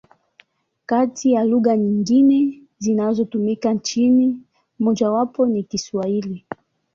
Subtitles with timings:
[0.85, 4.37] Kati ya lugha nyingine zinazotumika nchini,
[4.79, 6.45] mojawapo ni Kiswahili.